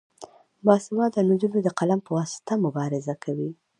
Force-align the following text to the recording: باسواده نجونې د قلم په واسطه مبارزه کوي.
باسواده 0.65 1.21
نجونې 1.29 1.59
د 1.63 1.69
قلم 1.79 1.99
په 2.03 2.11
واسطه 2.17 2.53
مبارزه 2.65 3.13
کوي. 3.23 3.51